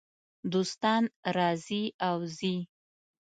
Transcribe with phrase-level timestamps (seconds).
[0.53, 1.03] دوستان
[1.37, 2.55] راځي او ځي.